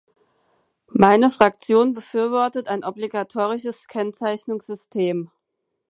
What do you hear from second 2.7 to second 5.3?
obligatorisches Kennzeichnungssystem.